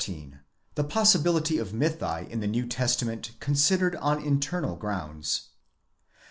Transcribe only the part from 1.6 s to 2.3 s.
MYTHI